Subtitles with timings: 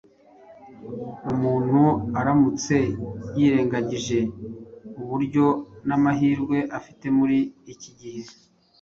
[1.31, 1.81] Umuntu
[2.19, 2.75] aramutse
[3.37, 4.19] yirengagije
[5.01, 5.45] uburyo
[5.87, 7.39] n’amahirwe afite muri
[7.73, 8.21] iki gihe,